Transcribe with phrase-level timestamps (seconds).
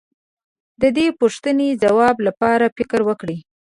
[0.81, 3.37] د دې پوښتنې د ځواب لپاره فکر وکړئ.